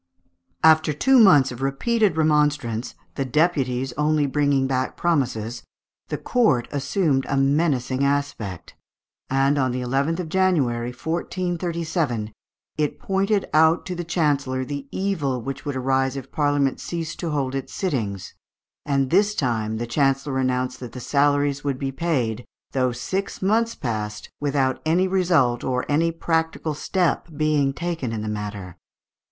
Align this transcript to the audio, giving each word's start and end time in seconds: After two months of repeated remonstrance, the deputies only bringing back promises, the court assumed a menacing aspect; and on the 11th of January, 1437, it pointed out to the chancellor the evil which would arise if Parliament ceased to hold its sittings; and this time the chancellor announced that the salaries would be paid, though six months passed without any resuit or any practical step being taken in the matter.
After 0.63 0.93
two 0.93 1.19
months 1.19 1.51
of 1.51 1.61
repeated 1.61 2.17
remonstrance, 2.17 2.95
the 3.13 3.23
deputies 3.23 3.93
only 3.99 4.25
bringing 4.25 4.65
back 4.65 4.97
promises, 4.97 5.61
the 6.07 6.17
court 6.17 6.67
assumed 6.71 7.27
a 7.29 7.37
menacing 7.37 8.03
aspect; 8.03 8.73
and 9.29 9.59
on 9.59 9.71
the 9.71 9.81
11th 9.81 10.19
of 10.21 10.27
January, 10.29 10.87
1437, 10.87 12.33
it 12.79 12.97
pointed 12.97 13.47
out 13.53 13.85
to 13.85 13.93
the 13.93 14.03
chancellor 14.03 14.65
the 14.65 14.87
evil 14.89 15.39
which 15.39 15.65
would 15.65 15.75
arise 15.75 16.15
if 16.17 16.31
Parliament 16.31 16.79
ceased 16.79 17.19
to 17.19 17.29
hold 17.29 17.53
its 17.53 17.71
sittings; 17.71 18.33
and 18.83 19.11
this 19.11 19.35
time 19.35 19.77
the 19.77 19.85
chancellor 19.85 20.39
announced 20.39 20.79
that 20.79 20.93
the 20.93 20.99
salaries 20.99 21.63
would 21.63 21.77
be 21.77 21.91
paid, 21.91 22.43
though 22.71 22.91
six 22.91 23.39
months 23.43 23.75
passed 23.75 24.31
without 24.39 24.81
any 24.83 25.07
resuit 25.07 25.63
or 25.63 25.85
any 25.87 26.11
practical 26.11 26.73
step 26.73 27.27
being 27.37 27.71
taken 27.71 28.11
in 28.11 28.23
the 28.23 28.27
matter. 28.27 28.77